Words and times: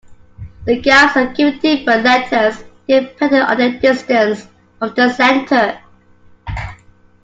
The 0.65 0.81
gaps 0.81 1.15
are 1.15 1.31
given 1.31 1.59
different 1.59 2.01
letters 2.03 2.63
depending 2.87 3.41
on 3.41 3.55
their 3.55 3.79
distance 3.79 4.47
from 4.79 4.95
the 4.95 5.13
center. 5.13 5.79